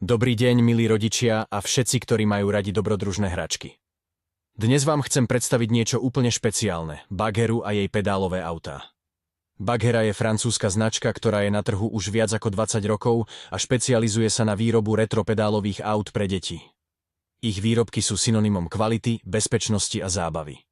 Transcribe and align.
Dobrý 0.00 0.32
deň, 0.32 0.64
milí 0.64 0.88
rodičia 0.88 1.44
a 1.44 1.60
všetci, 1.60 2.00
ktorí 2.00 2.24
majú 2.24 2.48
radi 2.48 2.72
dobrodružné 2.72 3.36
hračky. 3.36 3.76
Dnes 4.56 4.88
vám 4.88 5.04
chcem 5.04 5.28
predstaviť 5.28 5.68
niečo 5.68 6.00
úplne 6.00 6.32
špeciálne, 6.32 7.04
Bagheru 7.12 7.60
a 7.60 7.76
jej 7.76 7.84
pedálové 7.92 8.40
autá. 8.40 8.96
Baghera 9.60 10.08
je 10.08 10.16
francúzska 10.16 10.72
značka, 10.72 11.12
ktorá 11.12 11.44
je 11.44 11.52
na 11.52 11.60
trhu 11.60 11.84
už 11.92 12.16
viac 12.16 12.32
ako 12.32 12.48
20 12.48 12.80
rokov 12.88 13.28
a 13.52 13.60
špecializuje 13.60 14.32
sa 14.32 14.48
na 14.48 14.56
výrobu 14.56 14.96
retropedálových 14.96 15.84
aut 15.84 16.16
pre 16.16 16.24
deti. 16.24 16.64
Ich 17.44 17.60
výrobky 17.60 18.00
sú 18.00 18.16
synonymom 18.16 18.72
kvality, 18.72 19.20
bezpečnosti 19.28 20.00
a 20.00 20.08
zábavy. 20.08 20.64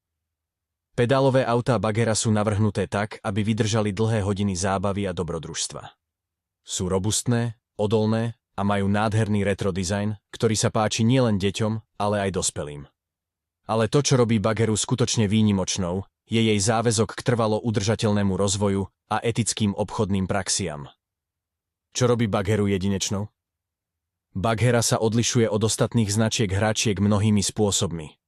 Pedálové 0.97 1.45
autá 1.45 1.77
Baghera 1.77 2.17
sú 2.17 2.33
navrhnuté 2.33 2.89
tak, 2.89 3.21
aby 3.21 3.45
vydržali 3.45 3.93
dlhé 3.93 4.25
hodiny 4.25 4.57
zábavy 4.57 5.05
a 5.05 5.13
dobrodružstva. 5.13 5.85
Sú 6.65 6.89
robustné, 6.89 7.61
odolné 7.77 8.41
a 8.59 8.67
majú 8.67 8.91
nádherný 8.91 9.47
retro 9.47 9.71
design, 9.71 10.19
ktorý 10.35 10.59
sa 10.59 10.75
páči 10.75 11.07
nielen 11.07 11.39
deťom, 11.39 12.03
ale 12.03 12.27
aj 12.27 12.35
dospelým. 12.35 12.91
Ale 13.71 13.87
to, 13.87 14.03
čo 14.03 14.19
robí 14.19 14.43
Bageru 14.43 14.75
skutočne 14.75 15.31
výnimočnou, 15.31 16.03
je 16.27 16.43
jej 16.43 16.59
záväzok 16.59 17.15
k 17.15 17.21
trvalo 17.23 17.63
udržateľnému 17.63 18.35
rozvoju 18.35 18.91
a 19.15 19.23
etickým 19.23 19.79
obchodným 19.79 20.27
praxiam. 20.27 20.91
Čo 21.95 22.11
robí 22.11 22.27
Bagheru 22.27 22.67
jedinečnou? 22.67 23.31
Baghera 24.37 24.85
sa 24.85 25.01
odlišuje 25.01 25.49
od 25.49 25.63
ostatných 25.65 26.13
značiek 26.13 26.51
hračiek 26.53 27.01
mnohými 27.01 27.41
spôsobmi. 27.41 28.19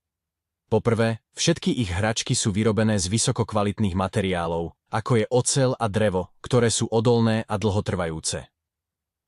Poprvé, 0.70 1.19
všetky 1.34 1.75
ich 1.77 1.91
hračky 1.91 2.33
sú 2.33 2.55
vyrobené 2.55 2.97
z 2.97 3.11
vysokokvalitných 3.11 3.98
materiálov, 3.98 4.73
ako 4.89 5.12
je 5.19 5.27
ocel 5.28 5.70
a 5.77 5.91
drevo, 5.91 6.31
ktoré 6.41 6.70
sú 6.70 6.87
odolné 6.89 7.42
a 7.45 7.59
dlhotrvajúce. 7.59 8.48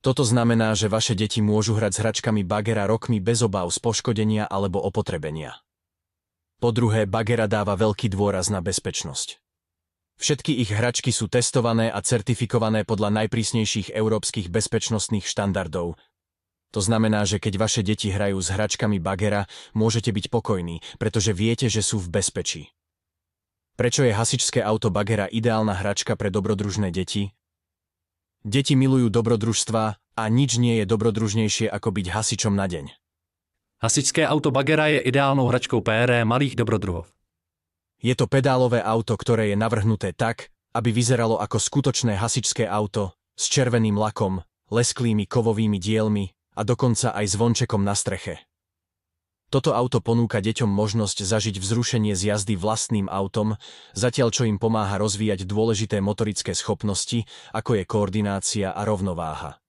Toto 0.03 0.27
znamená, 0.27 0.75
že 0.75 0.91
vaše 0.91 1.15
deti 1.15 1.39
môžu 1.39 1.79
hrať 1.79 1.91
s 1.95 2.01
hračkami 2.03 2.43
Bagera 2.43 2.83
rokmi 2.83 3.23
bez 3.23 3.39
obáv 3.39 3.71
z 3.71 3.79
poškodenia 3.79 4.43
alebo 4.51 4.83
opotrebenia. 4.83 5.63
Po 6.59 6.75
druhé, 6.75 7.07
Bagera 7.07 7.47
dáva 7.47 7.79
veľký 7.79 8.11
dôraz 8.11 8.51
na 8.51 8.59
bezpečnosť. 8.59 9.39
Všetky 10.19 10.59
ich 10.59 10.75
hračky 10.75 11.15
sú 11.15 11.31
testované 11.31 11.87
a 11.87 12.03
certifikované 12.03 12.83
podľa 12.83 13.23
najprísnejších 13.23 13.95
európskych 13.95 14.51
bezpečnostných 14.51 15.23
štandardov. 15.23 15.95
To 16.75 16.79
znamená, 16.83 17.23
že 17.23 17.39
keď 17.39 17.63
vaše 17.63 17.79
deti 17.79 18.11
hrajú 18.11 18.43
s 18.43 18.51
hračkami 18.51 18.99
Bagera, 18.99 19.47
môžete 19.71 20.11
byť 20.11 20.27
pokojní, 20.27 20.83
pretože 20.99 21.31
viete, 21.31 21.71
že 21.71 21.79
sú 21.79 22.03
v 22.03 22.11
bezpečí. 22.19 22.75
Prečo 23.79 24.03
je 24.03 24.11
hasičské 24.11 24.59
auto 24.59 24.91
Bagera 24.91 25.31
ideálna 25.31 25.79
hračka 25.79 26.19
pre 26.19 26.27
dobrodružné 26.27 26.91
deti? 26.91 27.31
Deti 28.43 28.75
milujú 28.75 29.07
dobrodružstva 29.07 29.83
a 30.19 30.23
nič 30.27 30.59
nie 30.59 30.83
je 30.83 30.85
dobrodružnejšie 30.85 31.71
ako 31.71 31.95
byť 31.95 32.05
hasičom 32.11 32.51
na 32.51 32.67
deň. 32.67 32.91
Hasičské 33.79 34.27
auto 34.27 34.51
Bagera 34.51 34.91
je 34.91 34.99
ideálnou 34.99 35.47
hračkou 35.47 35.79
PR 35.79 36.27
malých 36.27 36.59
dobrodruhov. 36.59 37.07
Je 38.03 38.11
to 38.19 38.27
pedálové 38.27 38.83
auto, 38.83 39.15
ktoré 39.15 39.55
je 39.55 39.57
navrhnuté 39.59 40.11
tak, 40.11 40.51
aby 40.75 40.91
vyzeralo 40.91 41.39
ako 41.39 41.55
skutočné 41.55 42.19
hasičské 42.19 42.67
auto 42.67 43.15
s 43.39 43.47
červeným 43.47 43.95
lakom, 43.95 44.43
lesklými 44.67 45.23
kovovými 45.23 45.79
dielmi 45.79 46.27
a 46.59 46.67
dokonca 46.67 47.15
aj 47.15 47.25
zvončekom 47.31 47.79
na 47.79 47.95
streche. 47.95 48.43
Toto 49.53 49.77
auto 49.77 50.01
ponúka 50.01 50.41
deťom 50.41 50.65
možnosť 50.65 51.29
zažiť 51.29 51.61
vzrušenie 51.61 52.17
z 52.17 52.33
jazdy 52.33 52.57
vlastným 52.57 53.05
autom, 53.05 53.53
zatiaľ 53.93 54.33
čo 54.33 54.49
im 54.49 54.57
pomáha 54.57 54.97
rozvíjať 54.97 55.45
dôležité 55.45 56.01
motorické 56.01 56.57
schopnosti, 56.57 57.29
ako 57.53 57.77
je 57.77 57.83
koordinácia 57.85 58.73
a 58.73 58.81
rovnováha. 58.81 59.61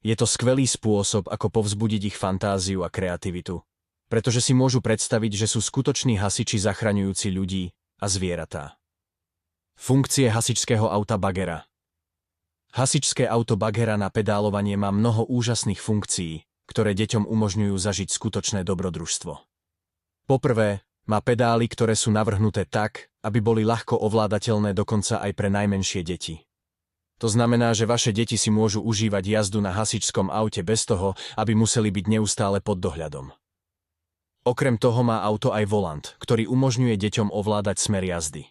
Je 0.00 0.16
to 0.16 0.24
skvelý 0.24 0.64
spôsob, 0.64 1.28
ako 1.28 1.52
povzbudiť 1.52 2.08
ich 2.08 2.16
fantáziu 2.16 2.80
a 2.80 2.88
kreativitu, 2.88 3.60
pretože 4.08 4.40
si 4.40 4.56
môžu 4.56 4.80
predstaviť, 4.80 5.44
že 5.44 5.52
sú 5.52 5.60
skutoční 5.60 6.16
hasiči 6.16 6.56
zachraňujúci 6.56 7.28
ľudí 7.28 7.76
a 8.00 8.08
zvieratá. 8.08 8.80
Funkcie 9.76 10.32
hasičského 10.32 10.88
auta 10.88 11.20
Bagera 11.20 11.68
Hasičské 12.72 13.28
auto 13.28 13.60
Bagera 13.60 14.00
na 14.00 14.08
pedálovanie 14.08 14.80
má 14.80 14.88
mnoho 14.88 15.28
úžasných 15.28 15.76
funkcií, 15.76 16.48
ktoré 16.70 16.94
deťom 16.94 17.26
umožňujú 17.26 17.74
zažiť 17.74 18.06
skutočné 18.06 18.62
dobrodružstvo. 18.62 19.34
Poprvé, 20.30 20.86
má 21.10 21.18
pedály, 21.18 21.66
ktoré 21.66 21.98
sú 21.98 22.14
navrhnuté 22.14 22.62
tak, 22.70 23.10
aby 23.26 23.42
boli 23.42 23.66
ľahko 23.66 23.98
ovládateľné 23.98 24.70
dokonca 24.70 25.18
aj 25.18 25.34
pre 25.34 25.50
najmenšie 25.50 26.06
deti. 26.06 26.46
To 27.18 27.26
znamená, 27.26 27.74
že 27.74 27.84
vaše 27.84 28.14
deti 28.14 28.38
si 28.38 28.48
môžu 28.48 28.80
užívať 28.80 29.26
jazdu 29.26 29.58
na 29.60 29.74
hasičskom 29.74 30.30
aute 30.30 30.62
bez 30.62 30.86
toho, 30.86 31.18
aby 31.34 31.52
museli 31.58 31.90
byť 31.90 32.06
neustále 32.06 32.62
pod 32.62 32.78
dohľadom. 32.78 33.34
Okrem 34.46 34.80
toho 34.80 35.04
má 35.04 35.20
auto 35.20 35.52
aj 35.52 35.68
volant, 35.68 36.06
ktorý 36.16 36.48
umožňuje 36.48 36.96
deťom 36.96 37.28
ovládať 37.28 37.76
smer 37.76 38.08
jazdy. 38.08 38.48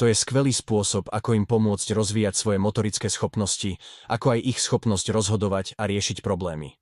To 0.00 0.08
je 0.08 0.16
skvelý 0.16 0.56
spôsob, 0.56 1.12
ako 1.12 1.36
im 1.36 1.44
pomôcť 1.44 1.92
rozvíjať 1.92 2.32
svoje 2.32 2.56
motorické 2.56 3.12
schopnosti, 3.12 3.76
ako 4.08 4.40
aj 4.40 4.40
ich 4.40 4.58
schopnosť 4.58 5.12
rozhodovať 5.12 5.76
a 5.76 5.84
riešiť 5.84 6.24
problémy. 6.24 6.80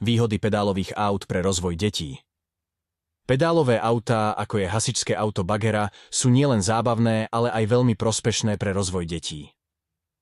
Výhody 0.00 0.40
pedálových 0.40 0.96
aut 0.96 1.28
pre 1.28 1.44
rozvoj 1.44 1.76
detí. 1.76 2.24
Pedálové 3.28 3.76
autá, 3.76 4.32
ako 4.32 4.64
je 4.64 4.66
hasičské 4.66 5.12
auto 5.12 5.44
Bagera, 5.44 5.92
sú 6.08 6.32
nielen 6.32 6.64
zábavné, 6.64 7.28
ale 7.28 7.52
aj 7.52 7.64
veľmi 7.68 7.94
prospešné 8.00 8.56
pre 8.56 8.72
rozvoj 8.72 9.04
detí. 9.04 9.52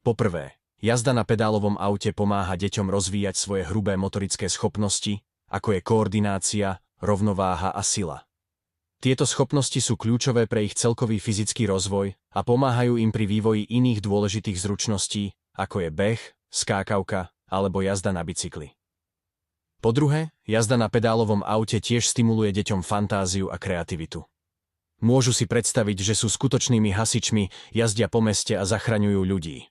Poprvé, 0.02 0.58
jazda 0.82 1.14
na 1.14 1.22
pedálovom 1.22 1.78
aute 1.78 2.10
pomáha 2.10 2.58
deťom 2.58 2.90
rozvíjať 2.90 3.38
svoje 3.38 3.70
hrubé 3.70 3.94
motorické 3.94 4.50
schopnosti, 4.50 5.22
ako 5.46 5.78
je 5.78 5.80
koordinácia, 5.86 6.82
rovnováha 6.98 7.70
a 7.70 7.82
sila. 7.86 8.26
Tieto 8.98 9.30
schopnosti 9.30 9.78
sú 9.78 9.94
kľúčové 9.94 10.50
pre 10.50 10.66
ich 10.66 10.74
celkový 10.74 11.22
fyzický 11.22 11.70
rozvoj 11.70 12.18
a 12.34 12.40
pomáhajú 12.42 12.98
im 12.98 13.14
pri 13.14 13.30
vývoji 13.30 13.62
iných 13.70 14.02
dôležitých 14.02 14.58
zručností, 14.58 15.38
ako 15.54 15.86
je 15.86 15.90
beh, 15.94 16.22
skákavka 16.50 17.30
alebo 17.46 17.78
jazda 17.78 18.10
na 18.10 18.26
bicykli. 18.26 18.77
Po 19.78 19.94
druhé, 19.94 20.34
jazda 20.42 20.74
na 20.74 20.90
pedálovom 20.90 21.46
aute 21.46 21.78
tiež 21.78 22.02
stimuluje 22.10 22.50
deťom 22.50 22.82
fantáziu 22.82 23.46
a 23.46 23.62
kreativitu. 23.62 24.26
Môžu 24.98 25.30
si 25.30 25.46
predstaviť, 25.46 26.02
že 26.02 26.14
sú 26.18 26.26
skutočnými 26.26 26.90
hasičmi, 26.90 27.70
jazdia 27.70 28.10
po 28.10 28.18
meste 28.18 28.58
a 28.58 28.66
zachraňujú 28.66 29.22
ľudí. 29.22 29.70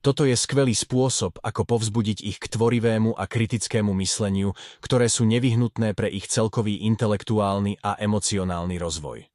Toto 0.00 0.24
je 0.24 0.36
skvelý 0.36 0.72
spôsob, 0.72 1.36
ako 1.44 1.64
povzbudiť 1.64 2.24
ich 2.24 2.36
k 2.40 2.48
tvorivému 2.48 3.16
a 3.16 3.24
kritickému 3.28 3.92
mysleniu, 4.00 4.56
ktoré 4.80 5.12
sú 5.12 5.28
nevyhnutné 5.28 5.92
pre 5.92 6.08
ich 6.08 6.28
celkový 6.28 6.80
intelektuálny 6.88 7.80
a 7.84 8.00
emocionálny 8.00 8.80
rozvoj. 8.80 9.28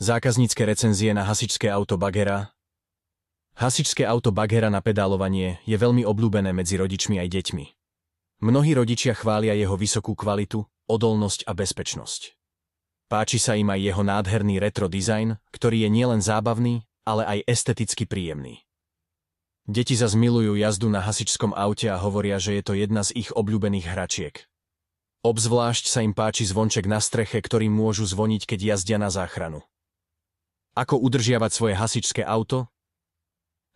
Zákaznícke 0.00 0.64
recenzie 0.68 1.16
na 1.16 1.24
hasičské 1.24 1.68
auto 1.72 1.96
Bagera 1.96 2.52
Hasičské 3.56 4.04
auto 4.08 4.32
Bagera 4.32 4.68
na 4.68 4.84
pedálovanie 4.84 5.60
je 5.64 5.76
veľmi 5.76 6.04
obľúbené 6.04 6.52
medzi 6.52 6.76
rodičmi 6.76 7.20
aj 7.20 7.28
deťmi. 7.28 7.77
Mnohí 8.38 8.70
rodičia 8.70 9.18
chvália 9.18 9.50
jeho 9.58 9.74
vysokú 9.74 10.14
kvalitu, 10.14 10.62
odolnosť 10.86 11.42
a 11.50 11.58
bezpečnosť. 11.58 12.38
Páči 13.10 13.42
sa 13.42 13.58
im 13.58 13.66
aj 13.66 13.80
jeho 13.82 14.02
nádherný 14.06 14.62
retro 14.62 14.86
design, 14.86 15.42
ktorý 15.50 15.82
je 15.82 15.90
nielen 15.90 16.22
zábavný, 16.22 16.86
ale 17.02 17.26
aj 17.26 17.38
esteticky 17.50 18.06
príjemný. 18.06 18.62
Deti 19.66 19.98
za 19.98 20.06
zmilujú 20.06 20.54
jazdu 20.54 20.86
na 20.86 21.02
hasičskom 21.02 21.50
aute 21.50 21.90
a 21.90 21.98
hovoria, 21.98 22.38
že 22.38 22.56
je 22.56 22.62
to 22.62 22.72
jedna 22.78 23.02
z 23.02 23.16
ich 23.18 23.34
obľúbených 23.34 23.90
hračiek. 23.90 24.34
Obzvlášť 25.26 25.90
sa 25.90 26.00
im 26.06 26.14
páči 26.14 26.46
zvonček 26.46 26.86
na 26.86 27.02
streche, 27.02 27.42
ktorým 27.42 27.74
môžu 27.74 28.06
zvoniť, 28.06 28.46
keď 28.46 28.58
jazdia 28.76 29.02
na 29.02 29.10
záchranu. 29.10 29.66
Ako 30.78 30.94
udržiavať 31.02 31.50
svoje 31.50 31.74
hasičské 31.74 32.22
auto? 32.22 32.70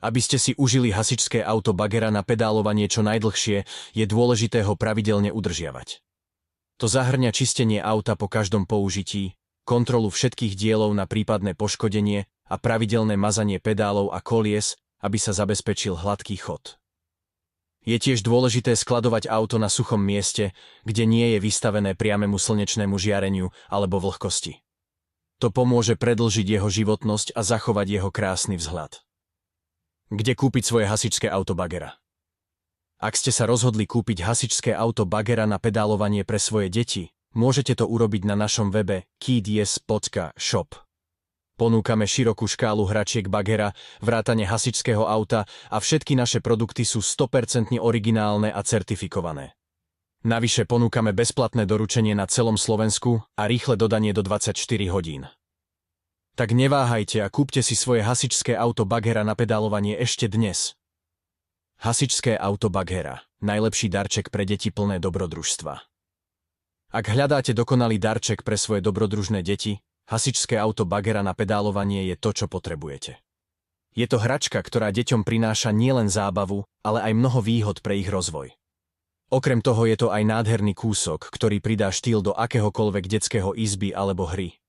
Aby 0.03 0.19
ste 0.19 0.37
si 0.37 0.53
užili 0.59 0.91
hasičské 0.91 1.47
auto 1.47 1.71
Bagera 1.71 2.11
na 2.11 2.27
pedálovanie 2.27 2.91
čo 2.91 3.07
najdlhšie, 3.07 3.63
je 3.95 4.05
dôležité 4.05 4.67
ho 4.67 4.75
pravidelne 4.75 5.31
udržiavať. 5.31 6.03
To 6.83 6.91
zahrňa 6.91 7.31
čistenie 7.31 7.79
auta 7.79 8.19
po 8.19 8.27
každom 8.27 8.67
použití, 8.67 9.39
kontrolu 9.63 10.11
všetkých 10.11 10.59
dielov 10.59 10.91
na 10.91 11.07
prípadné 11.07 11.55
poškodenie 11.55 12.27
a 12.51 12.55
pravidelné 12.59 13.15
mazanie 13.15 13.63
pedálov 13.63 14.11
a 14.11 14.19
kolies, 14.19 14.75
aby 14.99 15.23
sa 15.23 15.31
zabezpečil 15.31 15.95
hladký 15.95 16.35
chod. 16.43 16.83
Je 17.83 17.99
tiež 17.99 18.23
dôležité 18.23 18.79
skladovať 18.79 19.27
auto 19.27 19.59
na 19.59 19.67
suchom 19.67 19.99
mieste, 19.99 20.55
kde 20.87 21.03
nie 21.03 21.35
je 21.35 21.39
vystavené 21.43 21.99
priamemu 21.99 22.39
slnečnému 22.39 22.95
žiareniu 22.95 23.51
alebo 23.67 23.99
vlhkosti. 23.99 24.63
To 25.43 25.51
pomôže 25.51 25.99
predlžiť 25.99 26.47
jeho 26.47 26.71
životnosť 26.71 27.35
a 27.35 27.43
zachovať 27.43 27.87
jeho 27.99 28.11
krásny 28.15 28.55
vzhľad. 28.55 29.03
Kde 30.13 30.37
kúpiť 30.37 30.61
svoje 30.69 30.85
hasičské 30.93 31.25
auto 31.33 31.57
Bagera? 31.57 31.97
Ak 33.01 33.17
ste 33.17 33.33
sa 33.33 33.49
rozhodli 33.49 33.89
kúpiť 33.89 34.21
hasičské 34.21 34.77
auto 34.77 35.09
Bagera 35.09 35.49
na 35.49 35.57
pedálovanie 35.57 36.21
pre 36.21 36.37
svoje 36.37 36.69
deti, 36.69 37.17
môžete 37.33 37.81
to 37.81 37.89
urobiť 37.89 38.29
na 38.29 38.37
našom 38.37 38.69
webe 38.69 39.09
kids.shop. 39.17 40.69
Ponúkame 41.57 42.05
širokú 42.05 42.45
škálu 42.45 42.85
hračiek 42.93 43.25
bagera, 43.25 43.73
vrátane 44.05 44.45
hasičského 44.45 45.01
auta 45.01 45.49
a 45.73 45.81
všetky 45.81 46.13
naše 46.13 46.45
produkty 46.45 46.85
sú 46.85 47.01
100% 47.01 47.81
originálne 47.81 48.53
a 48.53 48.61
certifikované. 48.61 49.57
Navyše 50.29 50.69
ponúkame 50.69 51.17
bezplatné 51.17 51.65
doručenie 51.65 52.13
na 52.13 52.29
celom 52.29 52.61
Slovensku 52.61 53.25
a 53.33 53.49
rýchle 53.49 53.81
dodanie 53.81 54.13
do 54.13 54.21
24 54.21 54.61
hodín. 54.93 55.25
Tak 56.33 56.57
neváhajte 56.57 57.21
a 57.21 57.29
kúpte 57.29 57.61
si 57.61 57.77
svoje 57.77 58.01
hasičské 58.01 58.57
auto 58.57 58.89
Bagera 58.89 59.21
na 59.21 59.37
pedálovanie 59.37 60.01
ešte 60.01 60.33
dnes. 60.33 60.73
Hasičské 61.77 62.41
auto 62.41 62.73
Bagera. 62.73 63.21
Najlepší 63.45 63.93
darček 63.93 64.33
pre 64.33 64.49
deti 64.49 64.73
plné 64.73 64.97
dobrodružstva. 64.97 65.85
Ak 66.97 67.05
hľadáte 67.05 67.53
dokonalý 67.53 68.01
darček 68.01 68.49
pre 68.49 68.57
svoje 68.57 68.81
dobrodružné 68.81 69.45
deti, 69.45 69.85
hasičské 70.09 70.57
auto 70.57 70.89
Bagera 70.89 71.21
na 71.21 71.37
pedálovanie 71.37 72.09
je 72.09 72.17
to, 72.17 72.33
čo 72.33 72.49
potrebujete. 72.49 73.21
Je 73.93 74.09
to 74.09 74.17
hračka, 74.17 74.57
ktorá 74.65 74.89
deťom 74.89 75.29
prináša 75.29 75.69
nielen 75.69 76.09
zábavu, 76.09 76.65
ale 76.81 77.13
aj 77.13 77.13
mnoho 77.13 77.45
výhod 77.45 77.85
pre 77.85 78.01
ich 78.01 78.09
rozvoj. 78.09 78.57
Okrem 79.29 79.61
toho 79.61 79.85
je 79.85 80.01
to 80.01 80.09
aj 80.09 80.25
nádherný 80.25 80.73
kúsok, 80.73 81.29
ktorý 81.29 81.61
pridá 81.61 81.93
štýl 81.93 82.25
do 82.25 82.33
akéhokoľvek 82.33 83.05
detského 83.21 83.53
izby 83.53 83.93
alebo 83.93 84.25
hry. 84.25 84.62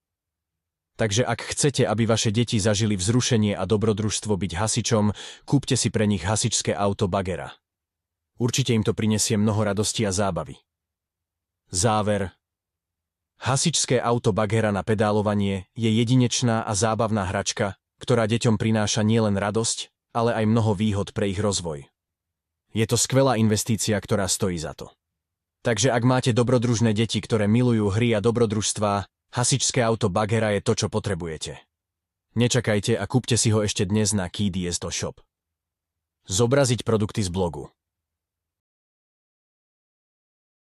Takže 0.93 1.25
ak 1.25 1.41
chcete, 1.41 1.89
aby 1.89 2.05
vaše 2.05 2.29
deti 2.29 2.61
zažili 2.61 2.93
vzrušenie 2.93 3.57
a 3.57 3.65
dobrodružstvo 3.65 4.37
byť 4.37 4.51
hasičom, 4.53 5.05
kúpte 5.49 5.73
si 5.73 5.89
pre 5.89 6.05
nich 6.05 6.21
hasičské 6.21 6.69
auto 6.77 7.09
Bagera. 7.09 7.49
Určite 8.37 8.77
im 8.77 8.85
to 8.85 8.93
prinesie 8.93 9.37
mnoho 9.37 9.65
radosti 9.65 10.05
a 10.05 10.13
zábavy. 10.13 10.57
Záver. 11.73 12.37
Hasičské 13.41 13.97
auto 13.97 14.37
Bagera 14.37 14.69
na 14.69 14.85
pedálovanie 14.85 15.65
je 15.73 15.89
jedinečná 15.89 16.61
a 16.61 16.77
zábavná 16.77 17.25
hračka, 17.25 17.73
ktorá 17.97 18.29
deťom 18.29 18.61
prináša 18.61 19.01
nielen 19.01 19.33
radosť, 19.33 19.89
ale 20.13 20.37
aj 20.37 20.45
mnoho 20.45 20.77
výhod 20.77 21.09
pre 21.17 21.33
ich 21.33 21.41
rozvoj. 21.41 21.89
Je 22.73 22.85
to 22.85 22.97
skvelá 22.97 23.37
investícia, 23.41 23.97
ktorá 23.97 24.29
stojí 24.29 24.61
za 24.61 24.77
to. 24.77 24.93
Takže 25.63 25.89
ak 25.89 26.03
máte 26.03 26.31
dobrodružné 26.35 26.91
deti, 26.91 27.23
ktoré 27.23 27.47
milujú 27.47 27.89
hry 27.89 28.11
a 28.11 28.19
dobrodružstvá, 28.19 29.07
Hasičské 29.33 29.81
auto 29.81 30.13
Bagera 30.13 30.53
je 30.53 30.61
to, 30.61 30.77
čo 30.77 30.93
potrebujete. 30.93 31.57
Nečakajte 32.37 32.93
a 32.93 33.01
kúpte 33.09 33.33
si 33.33 33.49
ho 33.49 33.65
ešte 33.65 33.81
dnes 33.81 34.13
na 34.13 34.29
KDS 34.29 34.77
Shop. 34.93 35.17
Zobraziť 36.29 36.85
produkty 36.85 37.25
z 37.25 37.33
blogu. 37.33 37.73